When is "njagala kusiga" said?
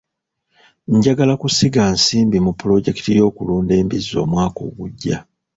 0.95-1.81